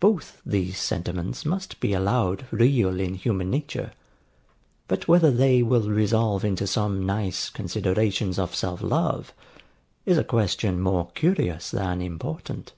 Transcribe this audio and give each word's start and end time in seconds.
Both 0.00 0.40
these 0.46 0.78
sentiments 0.78 1.44
must 1.44 1.80
be 1.80 1.92
allowed 1.92 2.46
real 2.50 2.98
in 2.98 3.12
human 3.14 3.50
nature: 3.50 3.92
but 4.88 5.06
whether 5.06 5.30
they 5.30 5.62
will 5.62 5.90
resolve 5.90 6.46
into 6.46 6.66
some 6.66 7.04
nice 7.04 7.50
considerations 7.50 8.38
of 8.38 8.54
self 8.54 8.80
love, 8.80 9.34
is 10.06 10.16
a 10.16 10.24
question 10.24 10.80
more 10.80 11.10
curious 11.10 11.70
than 11.70 12.00
important. 12.00 12.72